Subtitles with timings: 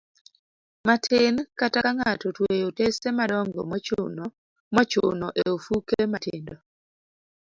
[0.87, 3.59] matin kata ka ng'ato otweyo otese madongo
[4.73, 6.55] mochuno e ofuke matindo